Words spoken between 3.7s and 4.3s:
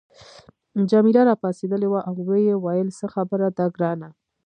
ګرانه.